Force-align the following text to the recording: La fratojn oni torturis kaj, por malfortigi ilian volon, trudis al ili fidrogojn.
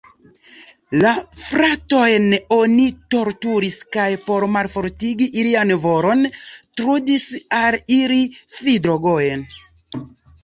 La 1.01 1.09
fratojn 1.41 2.23
oni 2.55 2.85
torturis 3.15 3.75
kaj, 3.97 4.07
por 4.29 4.45
malfortigi 4.55 5.27
ilian 5.41 5.73
volon, 5.83 6.23
trudis 6.81 7.27
al 7.59 7.77
ili 7.99 8.19
fidrogojn. 8.61 9.45